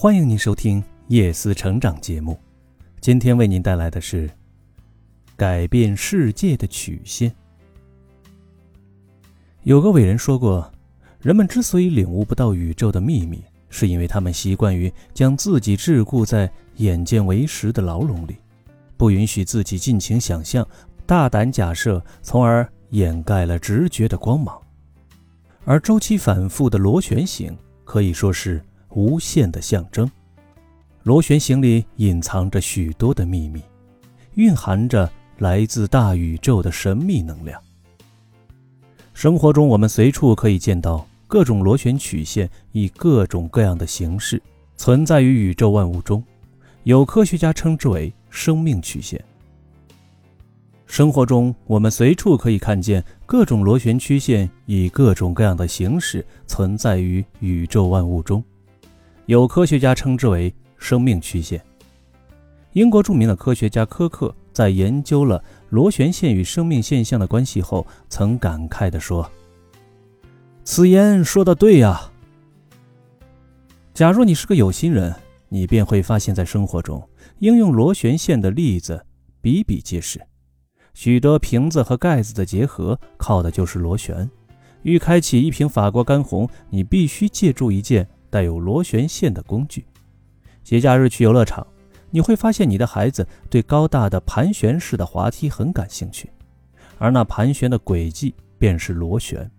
[0.00, 2.38] 欢迎您收听夜思成长节目。
[3.00, 4.30] 今天为您带来的是
[5.34, 7.34] 改变世界的曲线。
[9.64, 10.72] 有个伟人说过，
[11.18, 18.36] 人们之所以领悟不到宇宙的秘密，是因为他们习惯于将自己桎梏在眼见为实的牢笼里，
[18.96, 20.64] 不允许自己尽情想象、
[21.06, 24.56] 大胆假设，从而掩盖了直觉的光芒。
[25.64, 27.52] 而周期反复的螺旋形
[27.84, 30.10] 可以说是无限的象征。
[31.04, 33.62] 螺旋形里隐藏着许多的秘密，
[34.34, 37.60] 蕴含着来自大宇宙的神秘能量。
[39.14, 44.40] 生活中，我们随处可以见到各种螺旋曲线，以各种各样的形式
[44.76, 46.22] 存在于宇宙万物中，
[46.84, 49.22] 有科学家称之为生命曲线。
[50.86, 58.42] 生活中，我们随处可以看见各种螺旋曲线以各种各样的形式存在于宇宙万物中，
[59.28, 61.62] 有科学家称之为生命曲线。
[62.72, 69.30] 英国著名的科学家科克在研究了螺旋线与生命现象的关系后，曾感慨地说
[70.64, 72.10] ：“此言说得对呀！
[73.92, 75.14] 假若你是个有心人，
[75.50, 77.06] 你便会发现，在生活中
[77.40, 79.04] 应用螺旋线的例子
[79.42, 80.18] 比比皆是。”
[80.94, 84.30] 许多瓶子和盖子的结合，靠的就是螺旋。
[84.84, 89.84] 欲开启一瓶法国干红，你必须借助一件带有螺旋线的工具。
[90.62, 91.66] 节假日去游乐场，
[92.10, 96.30] 你会发现你的孩子对高大的盘旋式的滑梯很感兴趣，
[96.98, 99.50] 而那盘旋的轨迹便是螺旋。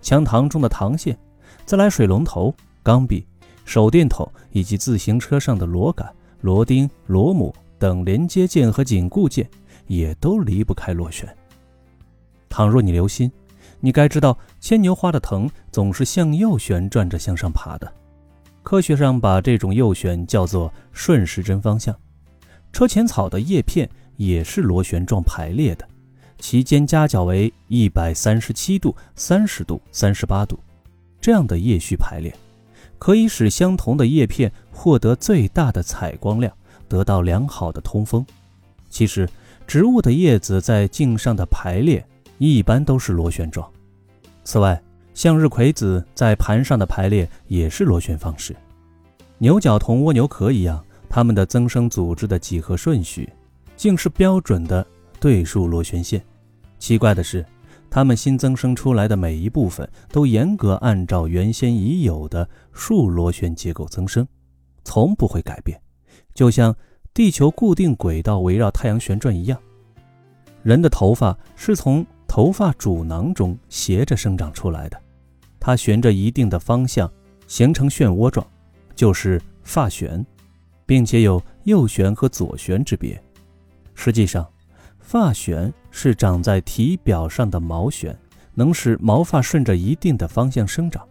[0.00, 1.16] 枪膛中的膛线，
[1.64, 3.26] 自来水龙头、钢笔、
[3.64, 9.48] 手电筒以及自行车上的螺杆、螺钉、螺母等连接件和紧固件。
[9.88, 11.28] 也都离不开螺旋。
[12.48, 13.30] 倘若你留心，
[13.84, 17.92] 你该知道牵牛花的藤总是向右旋转着向上爬的。
[18.62, 21.94] 科学上把这种右旋叫做顺时针方向。
[22.72, 25.86] 车前草的叶片也是螺旋状排列的，
[26.38, 30.56] 其间夹角为一百三十七度、三十度、三十八度。
[31.20, 32.32] 这样的叶序排列，
[32.98, 36.52] 可以使相同的叶片获得最大的采光量，
[36.88, 38.24] 得到良好的通风。
[38.88, 39.28] 其实。
[39.64, 42.04] 植物的叶子在茎上的排列
[42.42, 43.70] 一般都是螺旋状。
[44.44, 44.82] 此外，
[45.14, 48.56] 向日葵子在盘上的排列也是螺旋方式。
[49.38, 53.32] 牛角同蜗牛壳一样，它们的增生组织的几何顺序
[53.76, 54.86] 竟是标准的
[55.20, 56.22] 对数螺旋线。
[56.78, 57.44] 奇怪的是，
[57.88, 64.26] 它们新增生出来的每一部分都严格按照原先已有的数螺旋结构增生，
[64.84, 65.80] 从不会改变，
[66.34, 66.74] 就像。
[67.14, 69.58] 地球固定轨道围绕太阳旋转一样，
[70.62, 72.02] 人的头发是从
[72.34, 74.98] 头发主囊中斜着生长出来的，
[75.60, 77.12] 它旋着一定的方向，
[77.46, 78.46] 形成漩涡状，
[78.96, 80.24] 就是发旋，
[80.86, 83.22] 并且有右旋和左旋之别。
[83.94, 84.48] 实际上，
[84.98, 88.18] 发旋是长在体表上的毛旋，
[88.54, 91.06] 能使毛发顺着一定的方向生长。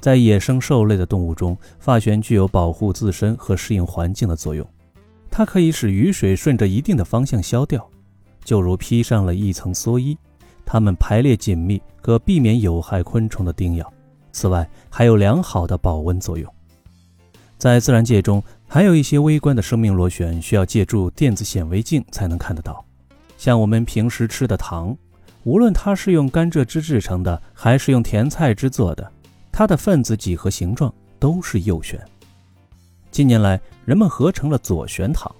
[0.00, 4.68] 在野生兽类的动物中，发旋具有保护自身和适应环境的作用。
[5.30, 7.88] 它可以使雨水顺着一定的方向消掉，
[8.44, 10.18] 就如披上了一层蓑衣。
[10.64, 13.92] 它们排列紧密，可避免有害昆虫的叮咬。
[14.32, 16.52] 此外，还有良好的保温作用。
[17.58, 22.84] 在自然界中，还有一些微观的生命螺旋需要借助电子显微镜才能看得到。
[23.36, 24.96] 像我们平时吃的糖，
[25.44, 29.10] 无论它是用甘蔗汁制成的，还是用甜菜汁做的，
[29.52, 32.00] 它的分子几何形状都是右旋。
[33.10, 35.30] 近年来，人们合成了左旋糖。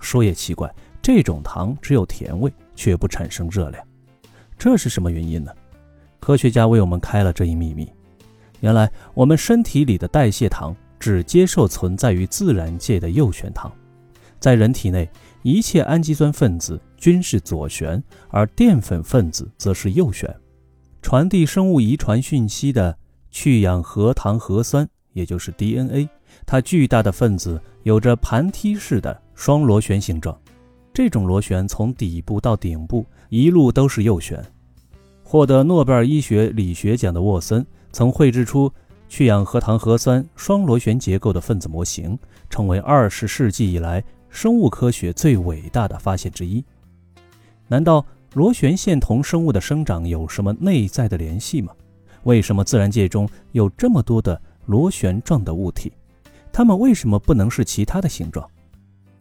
[0.00, 0.72] 说也奇怪，
[1.02, 3.84] 这种糖只有甜味，却不产生热量，
[4.60, 5.50] 这是什么原因呢？
[6.20, 7.90] 科学家为我们开了这一秘密。
[8.60, 13.72] 原来，我们身体里的代谢糖只接受存在于自然界的右旋糖。
[14.38, 15.08] 在人体内，
[15.42, 20.30] 一切氨基酸分子均是左旋，而淀粉分子则是右旋。
[21.00, 22.94] 传递生物遗传讯息的
[23.30, 26.06] 去氧核糖核酸，也就是 DNA。
[26.44, 30.38] 它巨大的分子有着盘梯式的双螺旋形状，
[31.02, 34.38] 这种螺旋从底部到顶部一路都是右旋。
[35.24, 38.70] 获得诺贝尔医学理学奖的沃森曾绘制出
[39.08, 42.18] 去氧核糖核酸双螺旋结构的分子模型，
[42.50, 46.62] 成为二十世纪以来生物科学最伟大的发现之一。
[47.66, 48.04] 难道
[48.34, 51.72] 螺旋线同生物的生长有什么内在的联系吗？
[52.24, 55.90] 为什么自然界中有这么多的螺旋状的物体？
[56.52, 58.46] 它们为什么不能是其他的形状？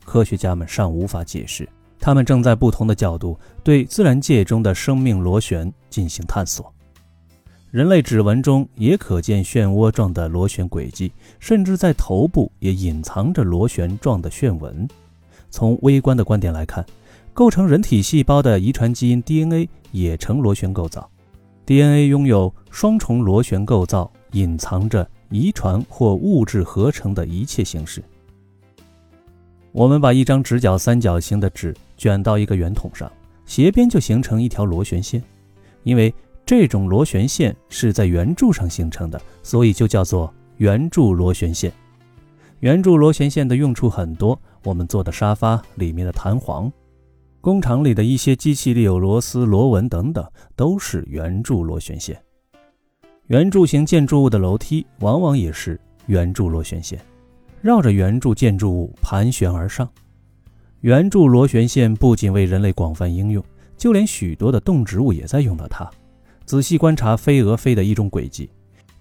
[0.10, 1.70] 科学家们尚无法解释。
[2.00, 6.74] 他们正在不同的角度对自然界中的生命螺旋进行探索。
[7.70, 14.88] 人类指纹中也可见漩涡状的螺旋轨迹，甚至在头部也隐藏着螺旋状的旋纹。
[15.52, 16.84] 从微观的观点来看，
[17.32, 21.08] 构成人体细胞的遗传基因 DNA 也呈螺旋构造。
[21.68, 28.04] DNA 拥有双重螺旋构造，隐藏着遗传或物质合成的一切形式。
[29.72, 33.12] 我们把一张直角三角形的纸卷到一个圆筒上，
[33.46, 35.24] 斜边就形成一条螺旋线，
[35.84, 36.14] 因为。
[36.46, 41.72] 这种螺旋线是在圆柱上形成的，所以就叫做圆柱螺旋线。
[42.62, 46.72] 圆柱螺旋线的用处很多，我们做的沙发里面的弹簧，
[47.40, 52.20] 工厂里的一些机器里有螺丝、螺纹等等，都是圆柱螺旋线。
[53.28, 57.00] 圆柱形建筑物的楼梯往往也是圆柱螺旋线，
[57.62, 59.88] 绕着圆柱建筑物盘旋而上。
[60.82, 63.44] 圆柱螺旋线不仅为人类广泛应用，
[63.76, 65.90] 就连许多的动植物也在用到它。
[66.46, 68.50] 仔细观察飞蛾飞的一种轨迹，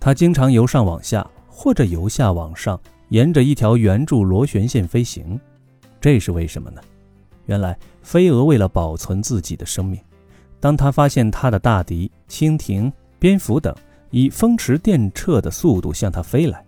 [0.00, 2.78] 它经常由上往下，或者由下往上，
[3.10, 5.38] 沿着一条圆柱螺旋线飞行。
[6.00, 6.81] 这是为什么呢？
[7.46, 9.99] 原来飞蛾为了保存自己的生命，
[10.60, 13.75] 当它发现它的大敌蜻蜓、蝙蝠等
[14.10, 16.62] 以风驰电掣的速度向它飞来，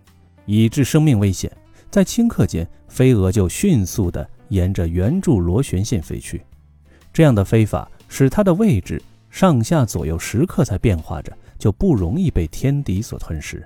[0.45, 1.51] 以致生命危险，
[1.91, 6.41] 在顷刻间，飞蛾就迅速地沿着圆柱螺旋线飞去。
[7.13, 8.99] 这样的飞法使它的位置。
[9.29, 13.65] 上下左右时刻在变化着，就不容易被天敌所吞噬。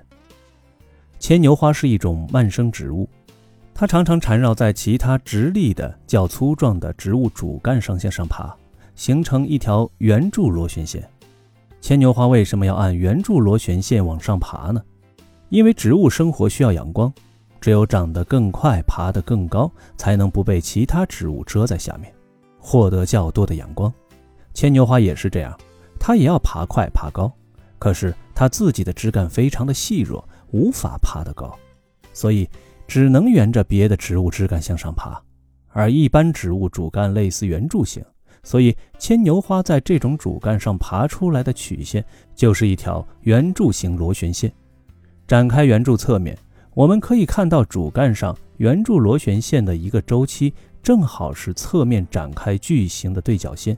[1.18, 3.08] 牵牛花是一种慢生植物，
[3.74, 8.56] 它常常缠绕在其他直立的较粗壮的植物主干上向上爬，
[8.94, 11.02] 形成一条圆柱螺旋线。
[11.80, 14.80] 牵牛花为什么要按圆柱螺旋线往上爬呢？
[15.48, 17.12] 因为植物生活需要阳光，
[17.60, 22.12] 只有长得更快、爬得更高，才能不被其他植物遮在下面，
[22.58, 23.92] 获得较多的阳光。
[24.54, 25.56] 牵牛花也是这样，
[25.98, 27.32] 它也要爬快爬高，
[27.78, 31.54] 可是它自己的枝干非常的细弱，无法爬得高，
[32.12, 32.48] 所以
[32.86, 35.20] 只能沿着别的植物枝干向上爬。
[35.68, 38.02] 而一般植物主干类似圆柱形，
[38.42, 42.02] 所以牵牛花在这种主干上爬出来的曲线
[42.34, 44.50] 就是一条圆柱形螺旋线。
[45.26, 46.38] 展开圆柱侧面，
[46.76, 50.52] 我们可以看到主干上圆柱螺旋线的一个周期，
[50.82, 53.74] 正好是侧面展开矩形的对角线。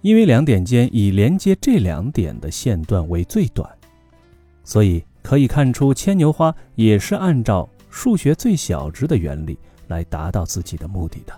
[0.00, 3.68] 因为两点间以连接这两点的线段为最短，
[4.64, 9.58] 所以可以看出牵牛花也是按照数学最小值的原理
[9.88, 11.34] 来达到自己的目的的。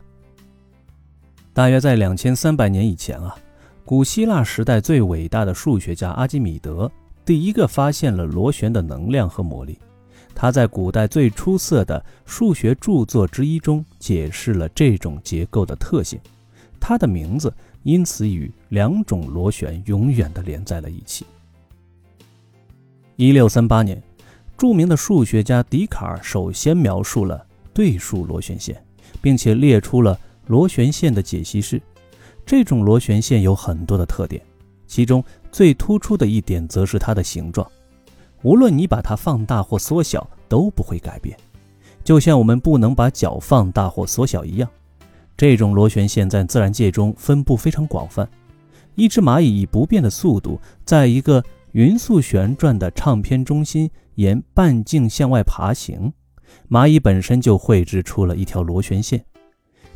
[1.52, 3.34] 大约在两千三百年以前啊，
[3.84, 6.88] 古希腊时代最伟大的数学家阿基米德
[7.24, 9.76] 第一个发现了螺旋的能量和魔力。
[10.34, 16.18] 他在古代最出色的数学著作之一中解释了这种结构的特性。
[16.80, 17.52] 他的名字。
[17.84, 21.26] 因此，与两种螺旋永远的连在了一起。
[23.16, 24.02] 一六三八年，
[24.56, 28.82] 著名的数学家笛卡尔首先描述了对数螺旋线，
[29.20, 31.78] 并且列出了螺旋线的解析式。
[32.46, 34.40] 这种螺旋线有很多的特点，
[34.86, 35.22] 其中
[35.52, 37.70] 最突出的一点则是它的形状。
[38.44, 41.36] 无论你把它放大或缩小，都不会改变，
[42.04, 44.70] 就像我们不能把脚放大或缩小一样。
[45.36, 48.28] 这种螺旋线在自然界中分布非常广泛。
[48.94, 51.42] 一只蚂蚁以不变的速度，在一个
[51.72, 56.12] 匀速旋转的唱片中心沿半径向外爬行，
[56.68, 59.24] 蚂蚁本身就绘制出了一条螺旋线。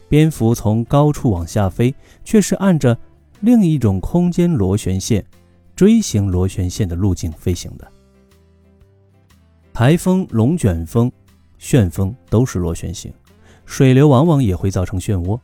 [0.09, 2.99] 蝙蝠从高处往下飞，却是按着
[3.41, 5.25] 另一种空间螺旋线——
[5.77, 7.87] 锥形螺旋线的路径飞行的。
[9.79, 11.09] 台风、龙卷风、
[11.57, 13.13] 旋风都是螺旋形。
[13.65, 15.39] 水流往往也会造成漩涡，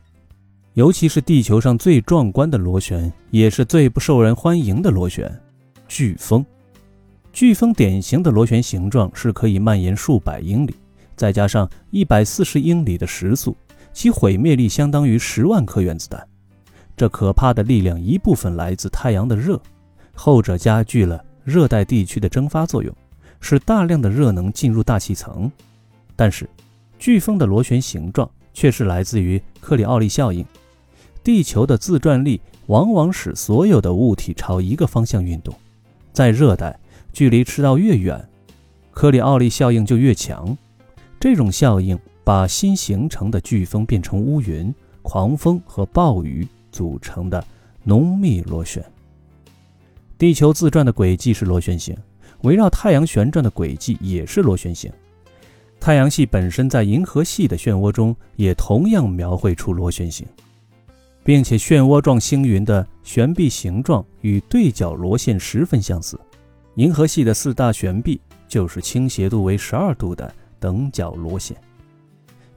[0.73, 5.33] 尤其是地球上最壮观的螺旋，也是最不受人欢迎的螺旋——
[5.89, 6.45] 飓风。
[7.33, 10.75] 飓风典型的螺旋形状是可以蔓延数百英里，
[11.15, 13.57] 再加上一百四十英里的时速，
[13.93, 16.27] 其毁灭力相当于十万颗原子弹。
[16.97, 19.63] 这可怕的力量一部分来自太阳的热，
[20.13, 22.93] 后者加剧了热带地区的蒸发作用，
[23.45, 25.53] 使大量的热能进入大气层。
[26.17, 26.49] 但是，
[26.99, 30.43] 飓风的螺旋形状却是来自于克里奥利效应。
[31.23, 35.55] 地球的自转力往往使所有的物体朝一个方向运动。
[36.11, 36.79] 在热带，
[37.13, 38.27] 距离赤道越远，
[38.93, 40.57] 克里奥利效应就越强。
[41.21, 47.45] 这种效应把新形成的飓风变成乌云、狂风和暴雨组成的
[47.83, 48.83] 浓密螺旋。
[50.17, 51.95] 地球自转的轨迹是螺旋形，
[52.45, 54.91] 围绕太阳旋转的轨迹也是螺旋形。
[55.81, 60.27] 太阳系本身在银河系的漩涡中也同样描绘出螺旋形，
[61.23, 66.19] 并且漩涡状星云的旋臂形状与对角螺线十分相似。
[66.77, 71.57] 银河系的四大旋臂就是倾斜度为十二度的等角螺旋。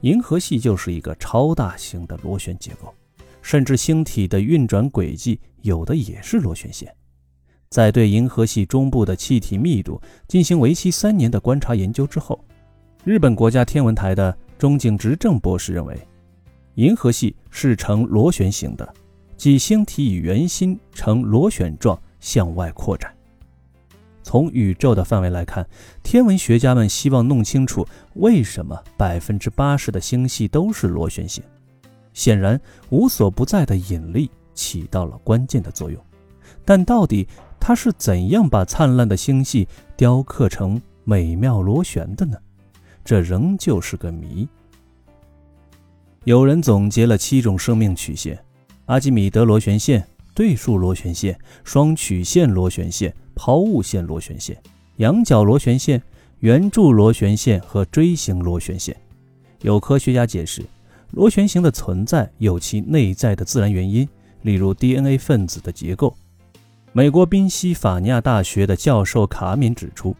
[0.02, 2.92] 银河系就是一个超大型的螺旋结构，
[3.42, 6.94] 甚至星体的运转轨迹有的也是螺旋线。
[7.70, 12.42] 在对银河系中部的气体密度进行为期三年的观察研究之后，
[13.04, 15.98] 日本国家天文台的中井直正博士认为，
[16.74, 18.94] 银河系是呈螺旋形的，
[19.36, 23.14] 即星体以圆心呈螺旋状向外扩展。
[24.22, 25.66] 从宇宙的范围来看，
[26.02, 31.42] 天文学家们希望弄清楚为什么百分之八十的星系都是螺旋形。
[32.12, 32.60] 显然，
[32.90, 36.02] 无所不在的引力起到了关键的作用。
[36.64, 37.26] 但到底
[37.60, 42.36] 它是怎样把灿烂的星系雕刻成美妙螺旋的呢？
[43.04, 44.48] 这仍旧是个谜。
[46.24, 48.38] 有人总结了七种生命曲线：
[48.86, 53.14] 阿基米德螺旋线、对数螺旋线、双曲线螺旋线。
[53.40, 54.60] 抛物线螺旋线、
[54.96, 56.02] 仰角螺旋线、
[56.40, 58.96] 圆柱螺旋线和锥形螺旋线。
[59.62, 60.64] 有科学家解释，
[61.12, 64.08] 螺旋形的存在有其内在的自然原因，
[64.42, 66.16] 例如 DNA 分子的结构。
[66.92, 70.16] 美国宾夕法尼亚大学的教授卡敏指出，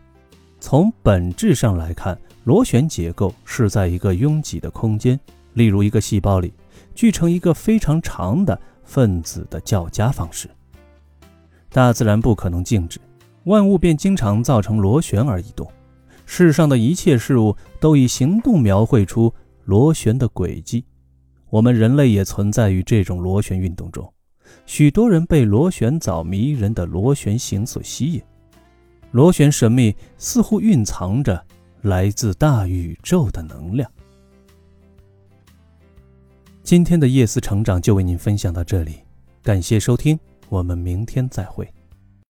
[0.61, 5.19] 从本质上来看，螺旋结构是在一个拥挤的空间，
[5.55, 6.53] 例如一个细胞里，
[6.95, 10.49] 聚成一个非常长的分子的较佳方式。
[11.71, 13.01] 大自然不可能静止。
[13.45, 15.67] 万物便经常造成螺旋而移动，
[16.27, 19.33] 世上的一切事物都以行动描绘出
[19.65, 20.85] 螺旋的轨迹。
[21.49, 24.13] 我们人类也存在于这种螺旋运动中。
[24.67, 28.23] 许多人被螺旋藻迷人的螺旋形所吸引。
[29.11, 31.43] 螺旋神秘似乎蕴藏着
[31.83, 33.91] 来自大宇宙的能量。
[36.63, 38.97] 今天的夜思成长就为您分享到这里，
[39.43, 40.19] 感谢收听，
[40.51, 41.67] 我们明天再会。